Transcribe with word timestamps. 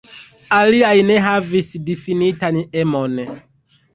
Aliaj 0.59 0.93
ne 1.09 1.17
havis 1.25 1.69
difinitan 1.89 2.57
emon. 2.85 3.21